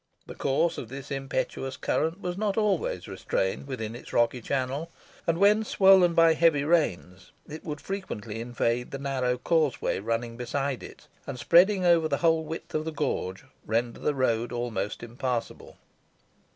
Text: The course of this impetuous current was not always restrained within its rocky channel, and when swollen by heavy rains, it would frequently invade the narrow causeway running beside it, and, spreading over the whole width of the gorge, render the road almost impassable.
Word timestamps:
The 0.25 0.33
course 0.33 0.79
of 0.79 0.89
this 0.89 1.11
impetuous 1.11 1.77
current 1.77 2.21
was 2.21 2.35
not 2.35 2.57
always 2.57 3.07
restrained 3.07 3.67
within 3.67 3.95
its 3.95 4.11
rocky 4.11 4.41
channel, 4.41 4.89
and 5.27 5.37
when 5.37 5.63
swollen 5.63 6.15
by 6.15 6.33
heavy 6.33 6.63
rains, 6.63 7.31
it 7.47 7.63
would 7.63 7.79
frequently 7.79 8.41
invade 8.41 8.89
the 8.89 8.97
narrow 8.97 9.37
causeway 9.37 9.99
running 9.99 10.37
beside 10.37 10.81
it, 10.81 11.07
and, 11.27 11.37
spreading 11.37 11.85
over 11.85 12.07
the 12.07 12.17
whole 12.25 12.43
width 12.43 12.73
of 12.73 12.83
the 12.85 12.91
gorge, 12.91 13.43
render 13.63 13.99
the 13.99 14.15
road 14.15 14.51
almost 14.51 15.03
impassable. 15.03 15.77